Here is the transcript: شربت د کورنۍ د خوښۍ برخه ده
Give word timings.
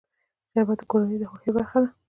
شربت 0.53 0.77
د 0.81 0.83
کورنۍ 0.91 1.17
د 1.19 1.23
خوښۍ 1.29 1.49
برخه 1.55 1.77
ده 1.83 1.89